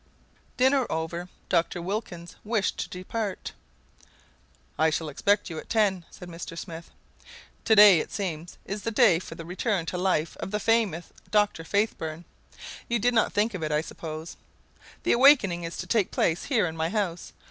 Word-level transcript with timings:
Dinner 0.57 0.87
over, 0.89 1.29
Dr. 1.47 1.79
Wilkins 1.79 2.35
wished 2.43 2.79
to 2.79 2.89
depart. 2.89 3.51
"I 4.79 4.89
shall 4.89 5.09
expect 5.09 5.47
you 5.47 5.59
at 5.59 5.69
ten," 5.69 6.05
said 6.09 6.27
Mr 6.27 6.57
Smith. 6.57 6.89
"To 7.65 7.75
day, 7.75 7.99
it 7.99 8.11
seems, 8.11 8.57
is 8.65 8.81
the 8.81 8.89
day 8.89 9.19
for 9.19 9.35
the 9.35 9.45
return 9.45 9.85
to 9.85 9.99
life 9.99 10.35
of 10.37 10.49
the 10.49 10.59
famous 10.59 11.09
Dr. 11.29 11.63
Faithburn. 11.63 12.25
You 12.89 12.97
did 12.97 13.13
not 13.13 13.31
think 13.31 13.53
of 13.53 13.61
it, 13.61 13.71
I 13.71 13.81
suppose. 13.81 14.37
The 15.03 15.11
awakening 15.11 15.65
is 15.65 15.77
to 15.77 15.85
take 15.85 16.09
place 16.09 16.45
here 16.45 16.65
in 16.65 16.75
my 16.75 16.89
house. 16.89 17.33